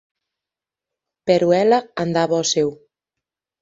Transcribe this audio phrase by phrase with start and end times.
[1.27, 2.69] Pero ela andaba ao seu.